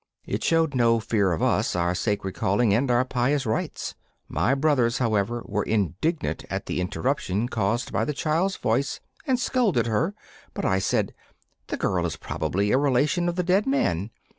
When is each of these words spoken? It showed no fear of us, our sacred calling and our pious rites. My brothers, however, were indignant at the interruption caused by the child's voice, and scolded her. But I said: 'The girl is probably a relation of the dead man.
It 0.25 0.43
showed 0.43 0.73
no 0.73 0.99
fear 0.99 1.31
of 1.31 1.43
us, 1.43 1.75
our 1.75 1.93
sacred 1.93 2.33
calling 2.33 2.73
and 2.73 2.89
our 2.89 3.05
pious 3.05 3.45
rites. 3.45 3.93
My 4.27 4.55
brothers, 4.55 4.97
however, 4.97 5.43
were 5.45 5.61
indignant 5.61 6.43
at 6.49 6.65
the 6.65 6.81
interruption 6.81 7.47
caused 7.47 7.91
by 7.93 8.03
the 8.05 8.11
child's 8.13 8.55
voice, 8.57 8.99
and 9.27 9.39
scolded 9.39 9.85
her. 9.85 10.15
But 10.55 10.65
I 10.65 10.79
said: 10.79 11.13
'The 11.67 11.77
girl 11.77 12.07
is 12.07 12.15
probably 12.15 12.71
a 12.71 12.79
relation 12.79 13.29
of 13.29 13.35
the 13.35 13.43
dead 13.43 13.67
man. 13.67 14.09